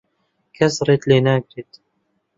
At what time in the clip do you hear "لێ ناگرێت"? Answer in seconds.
1.09-1.71